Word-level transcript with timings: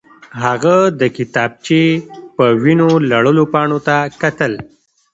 هغه 0.43 0.75
د 0.99 1.01
کتابچې 1.17 1.83
په 2.35 2.45
وینو 2.63 2.89
لړلو 3.11 3.43
پاڼو 3.53 3.79
ته 3.87 3.97
کتل 4.21 4.53